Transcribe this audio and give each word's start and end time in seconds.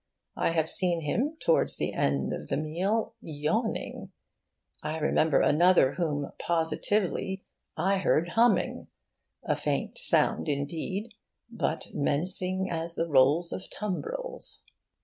I 0.35 0.49
have 0.53 0.67
seen 0.67 1.01
him, 1.01 1.37
towards 1.39 1.75
the 1.77 1.93
end 1.93 2.33
of 2.33 2.47
the 2.47 2.57
meal, 2.57 3.13
yawning. 3.21 4.11
I 4.81 4.97
remember 4.97 5.41
another 5.41 5.93
whom, 5.93 6.31
positively, 6.39 7.45
I 7.77 7.99
heard 7.99 8.29
humming 8.29 8.87
a 9.43 9.55
faint 9.55 9.99
sound 9.99 10.49
indeed, 10.49 11.13
but 11.51 11.89
menacing 11.93 12.67
as 12.71 12.95
the 12.95 13.05
roll 13.07 13.45
of 13.51 13.69
tumbrils. 13.69 14.63